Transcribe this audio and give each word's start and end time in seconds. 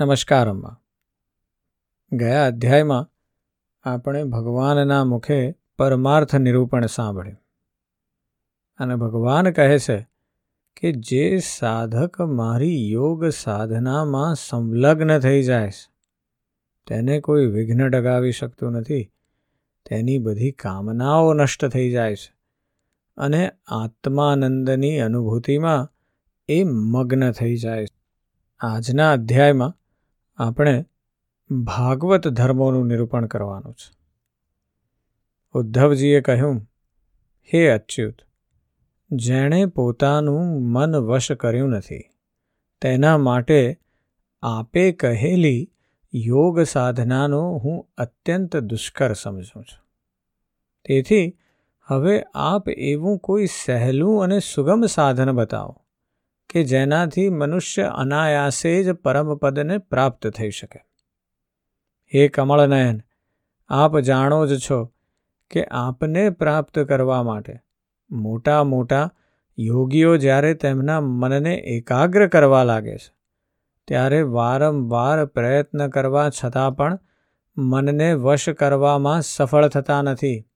નમસ્કાર 0.00 0.48
અમ્મા 0.48 0.80
ગયા 2.12 2.46
અધ્યાયમાં 2.46 3.10
આપણે 3.84 4.24
ભગવાનના 4.24 5.04
મુખે 5.04 5.54
પરમાર્થ 5.78 6.34
નિરૂપણ 6.34 6.86
સાંભળ્યું. 6.86 7.36
અને 8.78 8.96
ભગવાન 8.96 9.50
કહે 9.50 9.78
છે 9.78 10.08
કે 10.80 10.92
જે 10.92 11.38
સાધક 11.38 12.20
મારી 12.20 12.90
યોગ 12.90 13.26
સાધનામાં 13.26 14.34
સંલગ્ન 14.34 15.18
થઈ 15.18 15.42
જાય 15.42 15.70
છે, 15.70 15.90
તેને 16.86 17.20
કોઈ 17.20 17.46
વિઘ્ન 17.46 17.88
ડગાવી 17.88 18.32
શકતું 18.32 18.72
નથી, 18.72 19.12
તેની 19.90 20.18
બધી 20.18 20.52
કામનાઓ 20.52 21.34
નષ્ટ 21.34 21.66
થઈ 21.66 21.90
જાય 21.90 22.14
છે 22.14 22.36
અને 23.16 23.50
આત્માનંદની 23.66 24.98
અનુભૂતિમાં 24.98 25.92
એ 26.48 26.64
મગ્ન 26.64 27.30
થઈ 27.30 27.56
જાય 27.56 27.86
છે. 27.86 27.98
આજના 28.60 29.12
અધ્યાયમાં 29.12 29.74
આપણે 30.38 30.84
ભાગવત 31.50 32.28
ધર્મોનું 32.28 32.86
નિરૂપણ 32.86 33.26
કરવાનું 33.26 33.74
છે. 33.74 33.98
ઉદ્ધવજીએ 35.52 36.20
કહ્યું, 36.20 36.60
હે 37.54 37.68
અચ્યુત, 37.68 38.14
જેણે 39.10 39.66
પોતાનું 39.66 40.68
મન 40.72 40.96
વશ 40.96 41.32
કર્યું 41.32 41.68
નથી, 41.68 42.02
તેના 42.80 43.18
માટે 43.18 43.80
આપે 44.42 44.92
કહેલી 44.92 45.70
યોગ 46.14 46.60
સાધનાનો 46.60 47.42
હું 47.42 47.88
અત્યંત 47.98 48.56
દુષ્કર 48.56 49.12
સમજું 49.12 49.64
છું. 49.64 49.88
તેથી 50.84 51.38
હવે 51.82 52.22
આપ 52.34 52.68
એવું 52.68 53.18
કોઈ 53.18 53.46
સહેલું 53.46 54.22
અને 54.22 54.38
સુગમ 54.38 54.86
સાધન 54.86 55.32
બતાવો 55.32 55.84
કે 56.50 56.64
જેનાથી 56.64 57.30
મનુષ્ય 57.30 57.82
અનાયાસે 57.82 58.84
જ 58.84 58.92
પરમપદને 58.92 59.78
પ્રાપ્ત 59.78 60.26
થઈ 60.28 60.50
શકે. 60.50 60.80
હે 62.12 62.28
કમળનયન, 62.28 63.02
આપ 63.68 63.98
જાણો 63.98 64.46
જ 64.46 64.58
છો 64.58 64.84
કે 65.50 65.64
આપને 65.64 66.30
પ્રાપ્ત 66.30 66.78
કરવા 66.78 67.22
માટે 67.22 67.58
મોટા 68.10 68.64
મોટા 68.64 69.12
યોગીઓ 69.58 70.16
જ્યારે 70.16 70.54
તેમના 70.54 71.00
મનને 71.00 71.54
એકાગ્ર 71.54 72.28
કરવા 72.28 72.64
લાગે 72.64 72.96
છે, 72.96 73.12
ત્યારે 73.88 74.22
વારંવાર 74.22 75.24
પ્રયત્ન 75.26 75.88
કરવા 75.88 76.30
છતાં 76.30 76.76
પણ 76.76 76.98
મનને 77.56 78.12
વશ 78.14 78.50
કરવામાં 78.50 79.22
સફળ 79.22 79.68
થતા 79.68 80.02
નથી 80.02 80.46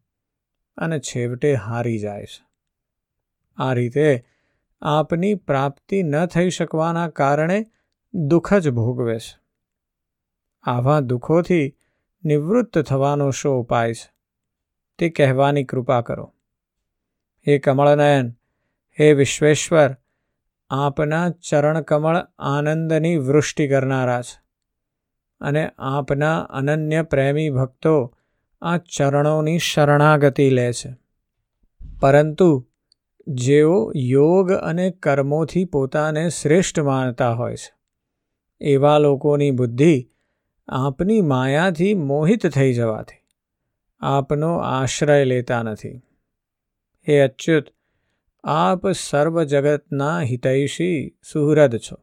અને 0.76 0.98
છેવટે 0.98 1.54
હારી 1.54 1.98
જાય 1.98 2.24
છે. 2.24 2.44
આ 3.58 3.72
રીતે 3.72 4.24
આપની 4.82 5.34
પ્રાપ્તિ 5.34 6.02
ન 6.02 6.26
થઈ 6.26 6.50
શકવાના 6.50 7.08
કારણે 7.08 7.66
દુઃખ 8.14 8.54
જ 8.54 8.70
ભોગવે 8.70 9.18
છે. 9.18 9.40
આવા 10.62 11.00
દુઃખોથી 11.00 11.76
નિવૃત્ત 12.24 12.78
થવાનો 12.78 13.30
શો 13.30 13.60
ઉપાય 13.60 13.94
છે? 13.94 14.12
તે 14.98 15.08
કહેવાની 15.08 15.64
કૃપા 15.64 16.00
કરો. 16.00 16.34
હે 17.48 17.58
કમળનયન, 17.58 18.30
હે 19.00 19.12
વિશ્વેશ્વર, 19.12 19.96
આપના 20.70 21.30
ચરણકમળ 21.30 22.16
આનંદની 22.38 23.16
વૃષ્ટિ 23.16 23.68
કરનારા 23.68 24.22
છે 24.22 24.42
અને 25.40 25.70
આપના 25.78 26.40
અનન્ય 26.40 27.02
પ્રેમી 27.02 27.50
ભક્તો 27.50 28.16
આ 28.62 28.78
ચરણોની 28.78 29.58
શરણાગતિ 29.58 30.50
લે 30.50 30.72
છે. 30.72 30.96
પરંતુ 32.00 32.66
જેઓ 33.26 33.92
યોગ 33.96 34.52
અને 34.52 34.90
કર્મોથી 34.90 35.64
પોતાને 35.64 36.28
શ્રેષ્ઠ 36.28 36.80
માનતા 36.80 37.32
હોય 37.32 37.56
છે. 37.56 37.74
એવા 38.60 38.98
લોકોની 38.98 39.50
બુદ્ધિ 39.50 40.08
આપની 40.68 41.20
માયાથી 41.20 41.94
મોહિત 41.94 42.46
થઈ 42.46 42.72
જવાથી 42.72 43.22
આપનો 44.00 44.56
આશ્રય 44.56 45.24
લેતા 45.24 45.62
નથી. 45.62 46.02
હે 47.08 47.20
અચ્યુત, 47.20 47.64
આપ 48.44 48.88
સર્વ 48.88 49.42
જગતના 49.42 50.20
હિતૈષી 50.20 51.18
સુહૃદ 51.32 51.76
છો. 51.76 51.96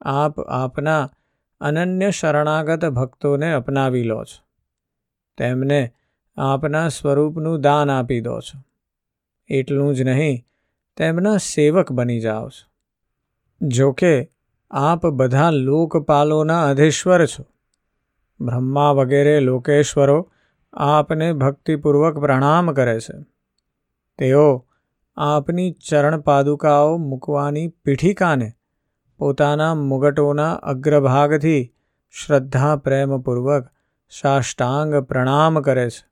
આપ 0.00 0.40
આપના 0.40 1.10
અનન્ય 1.60 2.10
શરણાગત 2.10 2.84
ભક્તોને 2.84 3.52
અપનાવી 3.52 4.02
લો 4.02 4.24
છો. 4.24 4.44
તેમને 5.38 5.92
આપના 6.36 6.88
સ્વરૂપનું 6.88 7.60
દાન 7.60 7.90
આપી 7.90 8.20
દો 8.20 8.40
છો. 8.40 8.71
એટલું 9.48 9.94
જ 9.94 10.02
નહીં, 10.02 10.44
તેમના 10.96 11.36
સેવક 11.36 11.92
બની 11.92 12.20
જાઓ 12.20 12.48
છો. 12.48 12.72
જોકે 13.62 14.30
આપ 14.70 15.06
બધા 15.06 15.50
લોકપાલોના 15.50 16.68
અધીશ્વર 16.68 17.26
છો. 17.26 17.44
બ્રહ્મા 18.40 18.90
વગેરે 18.90 19.40
લોકેશ્વરો 19.40 20.32
આપને 20.72 21.32
ભક્તિપૂર્વક 21.32 22.18
પ્રણામ 22.18 22.72
કરે 22.72 23.00
છે. 23.00 23.24
તેઓ 24.18 24.68
આપની 25.16 25.72
ચરણ 25.72 26.20
પાદુકાઓ 26.20 26.96
મૂકવાની 26.96 27.68
પીઠિકાને 27.68 28.52
પોતાના 29.18 29.74
મુગટોના 29.74 30.54
અગ્રભાગથી 30.54 31.74
શ્રદ્ધા 32.10 32.76
પ્રેમપૂર્વક 32.76 33.68
સાષ્ટાંગ 34.20 34.94
પ્રણામ 34.94 35.60
કરે 35.60 35.90
છે. 35.90 36.06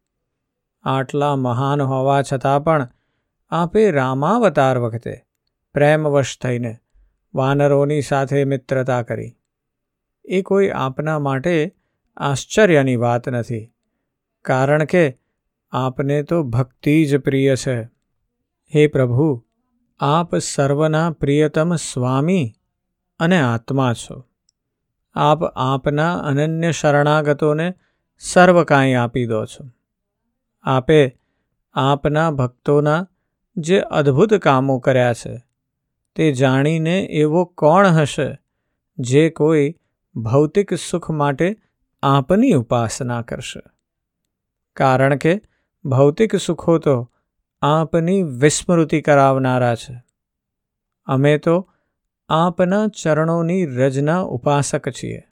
આટલા 0.82 1.36
મહાન 1.36 1.82
હોવા 1.82 2.22
છતાં 2.22 2.64
પણ 2.64 2.88
આપે 3.50 3.90
રામાવતાર 3.90 4.78
વખતે 4.78 5.14
પ્રેમવશ 5.74 6.38
થઈને 6.40 6.76
વાનરોની 7.34 8.00
સાથે 8.02 8.44
મિત્રતા 8.44 9.02
કરી. 9.02 9.36
એ 10.24 10.42
કોઈ 10.42 10.70
આપના 10.70 11.18
માટે 11.18 11.74
આશ્ચર્યની 12.16 12.96
વાત 12.96 13.28
નથી, 13.28 13.72
કારણ 14.44 14.84
કે 14.84 15.18
આપને 15.72 16.22
તો 16.22 16.42
ભક્તિ 16.42 17.04
જ 17.04 17.16
પ્રિય 17.16 17.56
છે. 17.56 17.82
હે 18.74 18.86
પ્રભુ, 18.86 19.44
આપ 20.00 20.36
સર્વના 20.36 21.10
પ્રિયતમ 21.10 21.74
સ્વામી 21.74 22.52
અને 23.20 23.40
આત્મા 23.40 23.92
છો. 23.92 24.24
આપ 25.14 25.44
આપના 25.44 26.14
અનન્ય 26.14 26.72
શરણાગતોને 26.72 27.74
સર્વ 28.18 28.64
કાંઈ 28.64 28.94
આપી 28.94 29.26
દો 29.26 29.44
છો. 29.44 29.70
આપે 30.64 31.18
આપના 31.74 32.30
ભક્તોના 32.30 33.08
જે 33.56 33.80
અદ્ભુત 33.80 34.34
કામો 34.34 34.78
કર્યા 34.78 35.12
છે, 35.12 35.42
તે 36.14 36.32
જાણીને 36.32 37.00
એવો 37.00 37.44
કોણ 37.44 37.86
હશે 37.86 38.38
જે 38.98 39.30
કોઈ 39.30 39.74
ભૌતિક 40.16 40.74
સુખ 40.74 41.10
માટે 41.10 41.56
આપની 42.02 42.52
ઉપાસના 42.52 43.22
કરશે? 43.22 43.60
કારણ 44.76 45.16
કે 45.16 45.40
ભૌતિક 45.84 46.36
સુખો 46.36 46.78
તો 46.78 47.12
આપની 47.62 48.22
વિસ્મૃતિ 48.22 49.02
કરાવનારા 49.02 49.74
છે. 49.74 50.02
અમે 51.04 51.38
તો 51.38 51.72
આપના 52.28 52.86
ચરણોની 52.86 53.66
રજના 53.66 54.20
ઉપાસક 54.20 54.90
છીએ. 54.90 55.22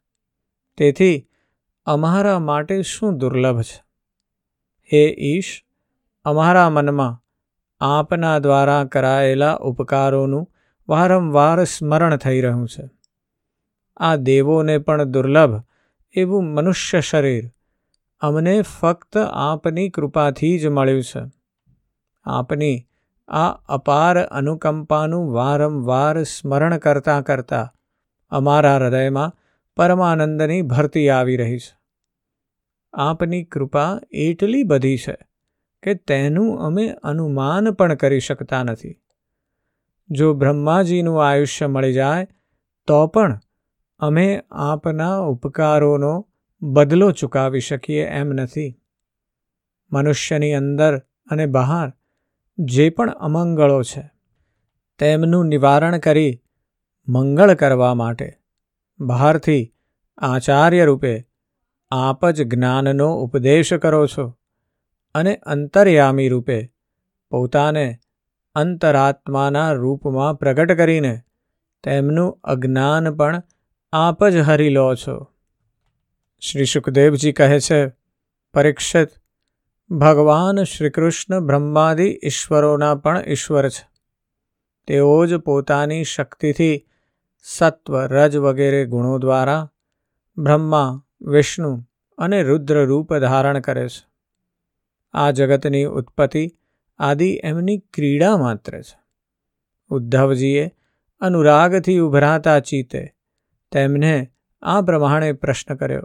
તેથી 0.76 1.28
અમારા 1.86 2.38
માટે 2.38 2.82
શું 2.82 3.18
દુર્લભ 3.18 3.62
છે? 3.62 3.84
હે 4.92 5.16
ઈશ, 5.18 5.64
અમારા 6.24 6.70
મનમાં 6.70 7.27
આપના 7.80 8.38
દ્વારા 8.38 8.84
કરાયેલા 8.84 9.54
ઉપકારોનું 9.54 10.54
વારંવાર 10.88 11.64
સ્મરણ 11.64 12.16
થઈ 12.16 12.40
રહ્યું 12.40 12.68
છે. 12.68 12.90
આ 13.96 14.16
દેવોને 14.16 14.78
પણ 14.78 15.04
દુર્લભ 15.04 15.62
એવું 16.12 16.44
મનુષ્ય 16.44 17.00
શરીર 17.00 17.50
અમને 18.20 18.62
ફક્ત 18.62 19.16
આપની 19.18 19.88
કૃપાથી 19.88 20.58
જ 20.58 20.66
મળ્યું 20.66 21.02
છે. 21.02 21.30
આપની 22.24 22.86
આ 23.28 23.48
અપાર 23.48 24.24
અનુકંપાનું 24.24 25.32
વારંવાર 25.32 26.22
સ્મરણ 26.22 26.78
કરતાં 26.78 27.22
કરતાં 27.22 27.74
અમારા 28.28 28.76
હૃદયમાં 28.76 29.36
પરમાનંદની 29.76 30.62
ભરતી 30.62 31.08
આવી 31.08 31.36
રહી 31.36 31.58
છે. 31.58 31.78
આપની 32.92 33.44
કૃપા 33.44 34.00
એટલી 34.10 34.62
બધી 34.62 34.96
છે 34.96 35.27
કે 35.82 35.94
તેનું 35.94 36.60
અમે 36.60 36.88
અનુમાન 36.88 37.70
પણ 37.70 37.94
કરી 37.94 38.20
શકતા 38.20 38.62
નથી. 38.62 39.00
જો 40.10 40.34
બ્રહ્માજીનું 40.34 41.26
આયુષ્ય 41.26 41.66
મળી 41.66 41.92
જાય, 41.92 42.26
તો 42.86 43.06
પણ 43.06 43.40
અમે 43.98 44.42
આપના 44.50 45.18
ઉપકારોનો 45.18 46.28
બદલો 46.62 47.10
ચૂકાવી 47.10 47.60
શકીએ 47.60 48.04
એમ 48.04 48.32
નથી. 48.32 48.80
મનુષ્યની 49.92 50.52
અંદર 50.52 50.98
અને 51.30 51.46
બહાર 51.46 51.92
જે 52.58 52.90
પણ 52.90 53.10
અમંગળો 53.10 53.82
છે, 53.82 54.10
તેમનું 54.98 55.46
નિવારણ 55.46 55.98
કરી 55.98 56.42
મંગળ 57.08 57.54
કરવા 57.54 57.94
માટે 57.94 58.32
બહારથી 59.00 59.74
આચાર્ય 60.18 60.84
રૂપે 60.84 61.26
આપ 61.90 62.30
જ 62.30 62.42
જ્ઞાનનો 62.42 63.14
ઉપદેશ 63.14 63.74
કરો 63.74 64.06
છો. 64.06 64.37
અને 65.18 65.36
અંતર્યામી 65.36 66.28
રૂપે 66.28 66.72
પોતાને 67.30 67.98
અંતરાત્માના 68.54 69.72
રૂપમાં 69.72 70.34
પ્રગટ 70.34 70.72
કરીને 70.72 71.20
તેમનું 71.84 72.40
અજ્ઞાન 72.44 73.14
પણ 73.14 73.42
આપ 73.92 74.24
જ 74.24 74.36
હરી 74.36 74.68
લો 74.68 74.94
છો. 74.94 75.32
શ્રી 76.40 76.64
સુખદેવજી 76.64 77.32
કહે 77.32 77.60
છે, 77.60 77.92
પરીક્ષિત, 78.54 79.08
ભગવાન 79.90 80.62
શ્રીકૃષ્ણ 80.62 81.40
બ્રહ્માદિ 81.40 82.20
ઈશ્વરોના 82.24 82.94
પણ 82.94 83.24
ઈશ્વર 83.26 83.68
છે. 83.68 83.88
તેઓ 84.86 85.26
જ 85.26 85.34
પોતાની 85.34 86.04
શક્તિથી 86.04 86.86
સત્વ, 87.42 87.98
રજ 87.98 88.36
વગેરે 88.36 88.84
ગુણો 88.84 89.18
દ્વારા 89.18 89.70
બ્રહ્મા, 90.38 91.02
વિષ્ણુ 91.22 91.84
અને 92.18 92.42
રુદ્ર 92.42 92.84
રૂપ 92.84 93.14
ધારણ 93.14 93.58
કરે 93.58 93.88
છે. 93.88 94.07
આ 95.12 95.30
જગતની 95.30 95.84
ઉત્પત્તિ 95.84 96.58
આદિ 96.98 97.40
એમની 97.44 97.78
ક્રીડા 97.78 98.36
માત્ર 98.36 98.80
છે. 98.80 99.00
ઉદ્ધવજીએ 99.88 100.70
અનુરાગથી 101.20 101.98
ઉભરાતા 101.98 102.60
ચિત્તે 102.60 103.14
તેમને 103.72 104.32
આ 104.62 104.80
પ્રમાણે 104.80 105.32
પ્રશ્ન 105.32 105.74
કર્યો. 105.74 106.02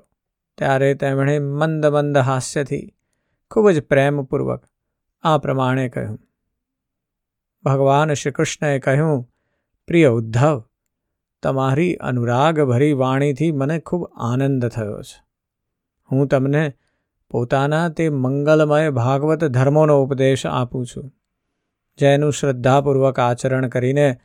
ત્યારે 0.57 0.93
તેમણે 0.93 1.39
મંદ 1.39 1.85
મંદ 1.85 2.17
હાસ્યથી 2.17 2.93
ખૂબ 3.51 3.69
જ 3.69 3.81
પ્રેમપૂર્વક 3.81 4.65
આ 5.21 5.37
પ્રમાણે 5.37 5.89
કહ્યું. 5.89 6.19
ભગવાન 7.63 8.13
શ્રી 8.13 8.31
કૃષ્ણએ 8.31 8.79
કહ્યું, 8.79 9.31
પ્રિય 9.87 10.07
ઉદ્ધવ, 10.07 10.63
તમારી 11.43 11.95
અનુરાગભરી 11.95 12.93
વાણીથી 12.93 13.51
મને 13.51 13.79
ખૂબ 13.79 14.11
આનંદ 14.15 14.65
થયો 14.65 15.01
છે. 15.01 15.23
હું 16.11 16.27
તમને 16.27 16.73
પોતાના 17.33 17.89
તે 17.89 18.09
મંગલમય 18.09 18.89
ભાગવત 18.89 19.43
ધર્મોનો 19.43 20.03
ઉપદેશ 20.03 20.45
આપું 20.45 20.85
છું, 20.85 21.11
જેનું 21.99 22.33
શ્રદ્ધાપૂર્વક 22.33 23.19
આચરણ 23.19 23.69
કરીને 23.69 24.19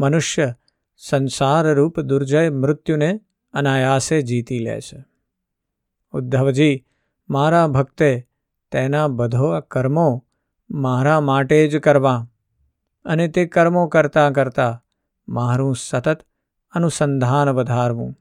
મનુષ્ય 0.00 0.54
સંસારરૂપ 0.96 2.00
દુર્જય 2.00 2.50
મૃત્યુને 2.50 3.20
અનાયાસે 3.54 4.22
જીતી 4.22 4.58
લે 4.58 4.80
છે. 4.80 5.04
ઉદ્ધવજી, 6.14 6.86
મારા 7.30 7.66
ભક્તે 7.66 8.28
તેના 8.72 9.08
બધો 9.08 9.60
કર્મો 9.60 10.26
મારા 10.70 11.20
માટે 11.20 11.68
જ 11.68 11.76
કરવા 11.76 12.28
અને 13.04 13.28
તે 13.28 13.46
કર્મો 13.46 13.86
કરતાં 13.86 14.32
કરતાં 14.32 14.84
મારું 15.28 15.76
સતત 15.76 16.20
અનુસંધાન 16.72 17.48
વધારવું. 17.48 18.14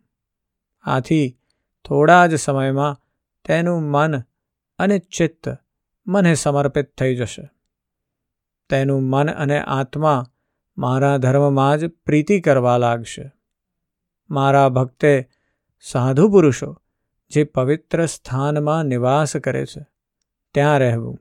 આથી 0.84 1.38
થોડા 1.86 2.28
જ 2.28 2.36
સમયમાં 2.36 3.00
તેનું 3.46 3.82
મન 3.84 4.22
અને 4.80 5.00
ચિત્ત 5.00 5.58
મને 6.08 6.34
સમર્પિત 6.34 6.98
થઈ 6.98 7.16
જશે. 7.16 7.50
તેનું 8.70 9.04
મન 9.04 9.30
અને 9.30 9.60
આત્મા 9.62 10.24
મારા 10.78 11.18
ધર્મમાં 11.18 11.78
જ 11.78 11.88
પ્રીતિ 11.88 12.42
કરવા 12.42 12.78
લાગશે. 12.78 13.32
મારા 14.30 14.70
ભક્તે 14.70 15.30
સાધુ 15.82 16.30
પુરુષો 16.30 16.78
જે 17.32 17.44
પવિત્ર 17.44 18.06
સ્થાનમાં 18.06 18.84
નિવાસ 18.84 19.38
કરે 19.38 19.66
છે, 19.66 19.86
ત્યાં 20.54 20.78
રહેવું 20.78 21.20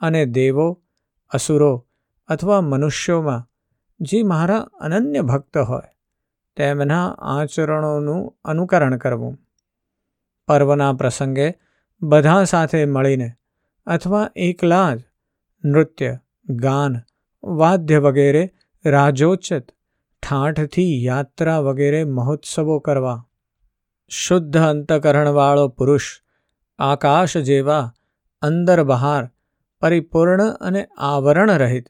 અને 0.00 0.24
દેવો, 0.26 0.82
અસુરો 1.30 1.86
અથવા 2.28 2.60
મનુષ્યોમાં 2.60 3.50
જે 4.00 4.22
મારા 4.22 4.58
અનન્ય 4.58 5.20
ભક્ત 5.20 5.58
હોય, 5.58 5.88
તેમના 6.56 7.16
આચરણોનું 7.18 8.38
અનુકરણ 8.44 8.96
કરવું. 8.96 9.38
પર્વના 10.48 10.92
પ્રસંગે 10.92 11.63
બધા 12.02 12.44
સાથે 12.44 12.86
મળીને 12.86 13.32
અથવા 13.86 14.30
એકલા 14.36 14.94
જ 14.94 15.00
નૃત્ય, 15.64 16.18
ગાન, 16.50 17.00
વાદ્ય 17.44 17.98
વગેરે 17.98 18.50
રાજોચિત 18.84 19.72
ઠાઠથી 20.22 21.04
યાત્રા 21.04 21.58
વગેરે 21.58 22.04
મહોત્સવો 22.04 22.78
કરવા. 22.78 23.26
શુદ્ધ 24.08 24.56
અંતકરણવાળો 24.56 25.68
પુરુષ, 25.68 26.20
આકાશ 26.78 27.36
જેવા 27.36 27.92
અંદર 28.42 28.82
બહાર 28.82 29.30
પરિપૂર્ણ 29.80 30.50
અને 30.60 30.84
આવરણ 30.98 31.50
રહિત 31.50 31.86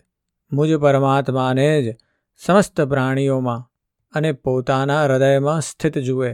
મુજ 0.52 0.74
પરમાત્માને 0.74 1.82
જ 1.82 1.96
સમસ્ત 2.36 2.80
પ્રાણીઓમાં 2.80 3.70
અને 4.12 4.32
પોતાના 4.32 5.04
હૃદયમાં 5.04 5.60
સ્થિત 5.60 5.98
જુએ. 5.98 6.32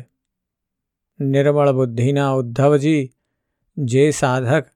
નિર્મળ 1.21 1.73
બુદ્ધિના 1.73 2.31
ઉદ્ધવજી 2.33 3.11
જે 3.85 4.11
સાધક 4.11 4.67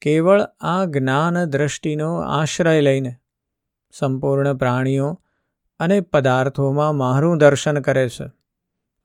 કેવળ 0.00 0.42
આ 0.60 0.84
જ્ઞાન 0.84 1.44
દ્રષ્ટિનો 1.44 2.16
આશ્રય 2.16 2.80
લઈને 2.80 3.16
સંપૂર્ણ 3.92 4.54
પ્રાણીઓ 4.54 5.20
અને 5.78 6.00
પદાર્થોમાં 6.00 6.96
મારું 6.96 7.38
દર્શન 7.38 7.80
કરે 7.80 8.08
છે 8.08 8.24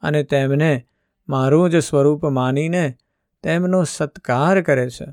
અને 0.02 0.24
તેમને 0.24 0.86
મારું 1.30 1.70
જ 1.70 1.80
સ્વરૂપ 1.80 2.26
માનીને 2.26 2.98
તેમનો 3.44 3.84
સત્કાર 3.84 4.62
કરે 4.62 4.90
છે. 4.90 5.06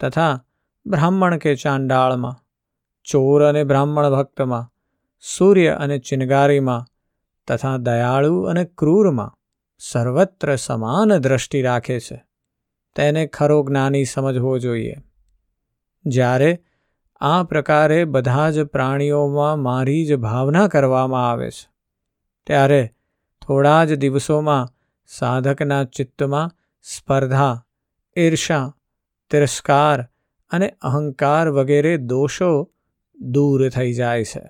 તથા 0.00 0.44
બ્રાહ્મણ 0.86 1.36
કે 1.36 1.54
ચાંડાળમાં, 1.54 2.36
ચોર 3.04 3.44
અને 3.44 3.64
બ્રાહ્મણ 3.64 4.10
ભક્તમાં, 4.10 4.72
સૂર્ય 5.20 5.68
અને 5.68 5.98
ચિનગારીમાં 5.98 6.86
તથા 7.46 7.76
દયાળુ 7.76 8.42
અને 8.42 8.64
ક્રૂરમાં 8.64 9.38
સર્વત્ર 9.78 10.56
સમાન 10.56 11.18
દ્રષ્ટિ 11.18 11.62
રાખે 11.62 12.00
છે. 12.00 12.26
તેને 12.96 13.26
ખરો 13.26 13.62
જ્ઞાની 13.62 14.04
સમજવો 14.04 14.58
જોઈએ. 14.58 14.94
જ્યારે 16.06 16.60
આ 17.20 17.42
પ્રકારે 17.42 18.04
બધા 18.04 18.50
જ 18.50 18.64
પ્રાણીઓમાં 18.64 19.62
મારી 19.62 20.06
જ 20.06 20.14
ભાવના 20.14 20.68
કરવામાં 20.68 21.30
આવે 21.30 21.50
છે, 21.50 21.68
ત્યારે 22.46 22.90
થોડા 23.46 23.84
જ 23.84 23.94
દિવસોમાં 23.94 24.72
સાધકના 25.06 25.84
ચિત્તમાં 25.84 26.50
સ્પર્ધા 26.82 27.66
ઈર્ષા 28.16 28.76
તિરસ્કાર 29.30 30.08
અને 30.50 30.68
અહંકાર 30.80 31.48
વગેરે 31.48 31.96
દોષો 31.96 32.70
દૂર 33.20 33.68
થઈ 33.68 33.92
જાય 33.92 34.24
છે. 34.24 34.44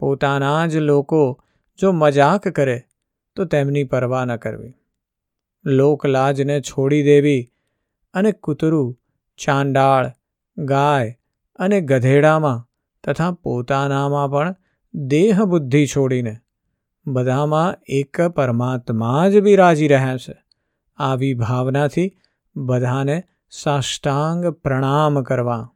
પોતાના 0.00 0.66
જ 0.66 0.76
લોકો 0.76 1.42
જો 1.78 1.92
મજાક 1.92 2.48
કરે 2.48 2.78
તો 3.36 3.44
તેમની 3.44 3.84
પરવા 3.84 4.24
ન 4.24 4.36
કરવી. 4.36 4.74
લોકલાજને 5.64 6.60
છોડી 6.60 7.02
દેવી 7.02 7.52
અને 8.14 8.32
કૂતરું, 8.32 8.98
ચાંડાળ, 9.36 10.12
ગાય 10.58 11.18
અને 11.58 11.80
ગધેડામાં 11.80 12.68
તથા 13.04 13.30
પોતાનામાં 13.32 14.30
પણ 14.30 14.54
દેહ 14.94 15.44
બુદ્ધિ 15.44 15.86
છોડીને 15.86 16.36
બધામાં 17.06 17.76
એક 17.88 18.20
પરમાત્મા 18.20 19.28
જ 19.28 19.40
બિરાજી 19.40 19.88
રહ્યા 19.88 20.16
છે. 20.16 20.34
આવી 20.96 21.34
ભાવનાથી 21.34 22.16
બધાને 22.56 23.22
સાષ્ટાંગ 23.50 24.46
પ્રણામ 24.46 25.22
કરવા. 25.22 25.70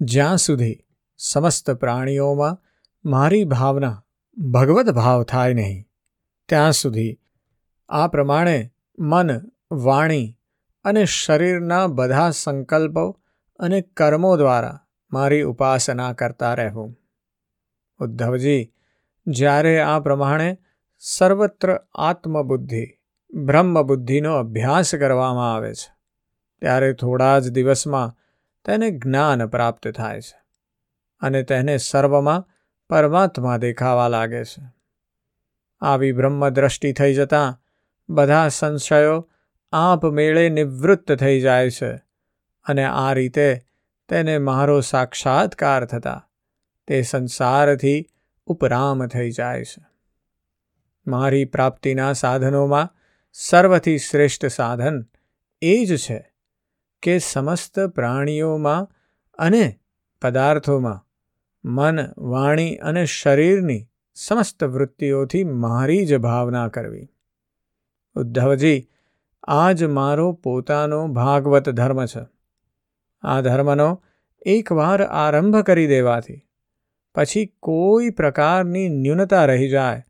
જ્યાં 0.00 0.36
સુધી 0.36 0.78
સમસ્ત 1.18 1.70
પ્રાણીઓમાં 1.70 2.62
મારી 3.04 3.44
ભાવના 3.44 4.04
ભગવત 4.36 4.90
ભાવ 4.90 5.22
થાય 5.22 5.54
નહીં, 5.54 5.84
ત્યાં 6.48 6.72
સુધી 6.72 7.18
આ 7.88 8.06
પ્રમાણે 8.06 8.70
મન, 8.98 9.30
વાણી 9.72 10.38
અને 10.84 11.04
શરીરના 11.04 11.86
બધા 11.86 12.30
સંકલ્પો 12.30 13.20
અને 13.58 13.80
કર્મો 13.80 14.36
દ્વારા 14.36 14.80
મારી 15.12 15.42
ઉપાસના 15.42 16.12
કરતા 16.12 16.54
રહેવું 16.54 16.96
ઉદ્ધવજી, 18.00 18.72
જ્યારે 19.26 19.80
આ 19.80 20.00
પ્રમાણે 20.00 20.58
સર્વત્ર 20.98 21.80
આત્મબુદ્ધિ, 21.94 22.84
બ્રહ્મબુદ્ધિનો 23.34 24.32
અભ્યાસ 24.34 24.94
કરવામાં 24.94 25.54
આવે 25.54 25.74
છે, 25.74 25.92
ત્યારે 26.60 26.92
થોડા 26.92 27.38
જ 27.38 27.50
દિવસમાં 27.50 28.14
તેને 28.64 28.90
જ્ઞાન 28.90 29.46
પ્રાપ્ત 29.46 29.88
થાય 29.88 30.20
છે 30.20 30.38
અને 31.20 31.42
તેને 31.42 31.76
સર્વમાં 31.76 32.48
પરમાત્મા 32.90 33.56
દેખાવા 33.56 34.08
લાગે 34.08 34.44
છે. 34.44 34.62
આવી 35.80 36.12
બ્રહ્મદ્રષ્ટિ 36.12 36.92
થઈ 36.92 37.14
જતાં 37.14 37.65
બધા 38.08 38.48
સંશયો 38.48 39.30
આપમેળે 39.72 40.48
નિવૃત્ત 40.48 41.12
થઈ 41.12 41.40
જાય 41.40 41.70
છે 41.70 41.96
અને 42.64 42.84
આ 42.84 43.12
રીતે 43.12 43.58
તેને 44.08 44.38
મારો 44.38 44.80
સાક્ષાત્કાર 44.80 45.84
થતા 45.84 46.28
તે 46.86 47.02
સંસારથી 47.02 48.06
ઉપરામ 48.46 49.06
થઈ 49.06 49.30
જાય 49.30 49.64
છે. 49.64 49.86
મારી 51.06 51.44
પ્રાપ્તિના 51.44 52.12
સાધનોમાં 52.12 52.88
સર્વથી 53.32 53.98
શ્રેષ્ઠ 53.98 54.46
સાધન 54.46 55.06
એ 55.62 55.84
જ 55.84 55.96
છે 55.96 56.32
કે 57.02 57.18
સમસ્ત 57.18 57.80
પ્રાણીઓમાં 57.80 58.88
અને 59.38 59.78
પદાર્થોમાં 60.22 61.02
મન, 61.64 61.98
વાણી 62.18 62.76
અને 62.76 63.04
શરીરની 63.04 63.88
સમસ્ત 64.14 64.64
વૃત્તિઓથી 64.64 65.44
મારી 65.44 66.06
જ 66.06 66.16
ભાવના 66.16 66.68
કરવી. 66.68 67.08
ઉદ્ધવજી 68.16 68.88
આ 69.44 69.72
જ 69.72 69.84
મારો 69.84 70.32
પોતાનો 70.32 71.06
ભાગવત 71.08 71.68
ધર્મ 71.70 72.04
છે. 72.06 72.24
આ 73.22 73.40
ધર્મનો 73.40 74.02
એકવાર 74.46 75.02
આરંભ 75.02 75.60
કરી 75.60 75.86
દેવાથી, 75.86 76.40
પછી 77.14 77.46
કોઈ 77.62 78.10
પ્રકારની 78.10 78.88
ન્યૂનતા 78.88 79.44
રહી 79.44 79.68
જાય, 79.68 80.02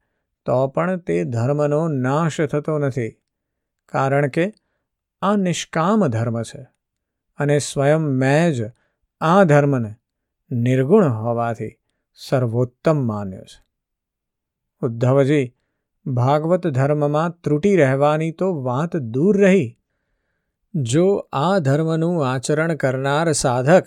તો 0.47 0.67
પણ 0.67 0.97
તે 0.97 1.25
ધર્મનો 1.25 1.89
નાશ 1.89 2.41
થતો 2.41 2.79
નથી, 2.79 3.11
કારણ 3.89 4.29
કે 4.29 4.53
આ 5.23 5.37
નિષ્કામ 5.37 6.07
ધર્મ 6.07 6.43
છે 6.43 6.67
અને 7.39 7.59
સ્વયં 7.59 7.99
મેં 7.99 8.53
જ 8.53 8.71
આ 9.21 9.45
ધર્મને 9.45 9.95
નિર્ગુણ 10.51 11.09
હોવાથી 11.09 11.77
સર્વોત્તમ 12.15 13.07
માન્યો 13.07 13.43
છે. 13.43 13.67
ઉદ્ધવજી 14.83 15.55
ભાગવત 16.07 16.67
ધર્મમાં 16.67 17.35
ત્રુટિ 17.41 17.77
રહેવાની 17.77 18.33
તો 18.33 18.49
વાત 18.63 18.97
દૂર 18.97 19.43
રહી. 19.43 19.79
જો 20.75 21.29
આ 21.33 21.59
ધર્મનું 21.59 22.23
આચરણ 22.29 22.75
કરનાર 22.75 23.33
સાધક 23.33 23.87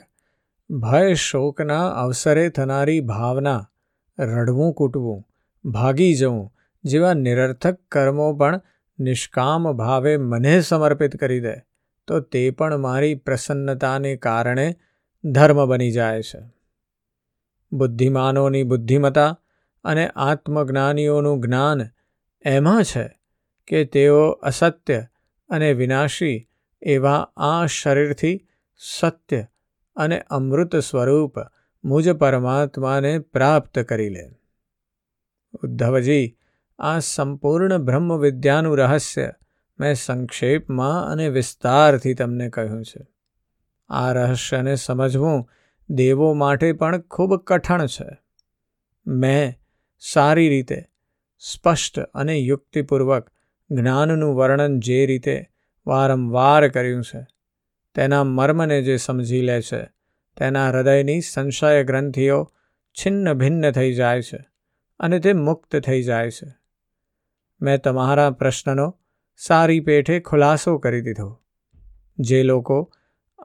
ભય 0.70 1.14
શોકના 1.14 1.86
અવસરે 1.88 2.50
થનારી 2.50 3.02
ભાવના 3.02 3.70
રડવું 4.20 4.74
કૂટવું, 4.74 5.24
ભાગી 5.66 6.14
જવું 6.16 6.52
જેવા 6.84 7.14
નિરર્થક 7.14 7.78
કર્મો 7.92 8.34
પણ 8.34 8.62
નિષ્કામ 9.00 9.72
ભાવે 9.72 10.18
મને 10.18 10.62
સમર્પિત 10.62 11.18
કરી 11.18 11.40
દે, 11.40 11.56
તો 12.08 12.20
તે 12.20 12.50
પણ 12.52 12.78
મારી 12.78 13.16
પ્રસન્નતાને 13.16 14.16
કારણે 14.16 14.76
ધર્મ 15.24 15.66
બની 15.66 15.92
જાય 15.92 16.22
છે. 16.22 16.42
બુદ્ધિમાનોની 17.72 18.64
બુદ્ધિમતા 18.64 19.40
અને 19.84 20.06
આત્મજ્ઞાનીઓનું 20.08 21.42
જ્ઞાન 21.42 21.82
એમાં 22.42 22.84
છે 22.84 23.20
કે 23.68 23.86
તેઓ 23.86 24.30
અસત્ય 24.30 25.08
અને 25.50 25.74
વિનાશી 25.74 26.50
એવા 26.82 27.32
આ 27.38 27.66
શરીરથી 27.66 28.48
સત્ય 28.78 29.48
અને 29.96 30.20
અમૃત 30.20 30.76
સ્વરૂપ 30.76 31.34
મુજ 31.84 32.10
પરમાત્માને 32.10 33.20
પ્રાપ્ત 33.20 33.80
કરી 33.80 34.10
લે. 34.10 34.30
ઉદ્ધવજી, 35.64 36.38
આ 36.80 37.00
સંપૂર્ણ 37.00 37.78
બ્રહ્મ 37.78 38.18
વિદ્યાનું 38.18 38.78
રહસ્ય 38.78 39.34
મેં 39.80 39.96
સંક્ષેપમાં 39.96 41.12
અને 41.12 41.30
વિસ્તારથી 41.30 42.14
તમને 42.14 42.50
કહ્યું 42.50 42.86
છે. 42.86 43.08
આ 43.90 44.14
રહસ્યને 44.14 44.76
સમજવું 44.76 45.50
દેવો 45.90 46.34
માટે 46.34 46.74
પણ 46.74 47.02
ખૂબ 47.02 47.36
કઠણ 47.36 47.86
છે. 47.86 48.18
મેં 49.08 49.54
સારી 50.00 50.50
રીતે 50.50 50.89
સ્પષ્ટ 51.40 52.00
અને 52.00 52.38
યુક્તિપૂર્વક 52.38 53.32
જ્ઞાનનું 53.72 54.36
વર્ણન 54.36 54.80
જે 54.80 55.06
રીતે 55.06 55.46
વારંવાર 55.88 56.68
કર્યું 56.68 57.04
છે, 57.04 57.28
તેના 57.96 58.24
મર્મને 58.24 58.82
જે 58.82 58.98
સમજી 58.98 59.42
લે 59.42 59.62
છે, 59.62 59.82
તેના 60.38 60.70
હૃદયની 60.70 61.22
સંશય 61.22 61.84
ગ્રંથિઓ 61.84 62.52
છિન્ન 62.92 63.34
ભિન્ન 63.34 63.72
થઈ 63.72 63.94
જાય 63.94 64.22
છે 64.22 64.46
અને 65.00 65.20
તે 65.20 65.34
મુક્ત 65.34 65.80
થઈ 65.80 66.04
જાય 66.04 66.30
છે. 66.30 66.56
મેં 67.62 67.82
તમારા 67.82 68.32
પ્રશ્નનો 68.32 69.00
સારી 69.38 69.80
પેઠે 69.80 70.20
ખુલાસો 70.20 70.78
કરી 70.78 71.02
દીધો. 71.02 71.42
જે 72.20 72.44
લોકો 72.44 72.94